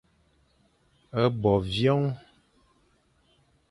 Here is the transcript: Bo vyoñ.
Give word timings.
Bo 1.41 1.53
vyoñ. 1.71 2.03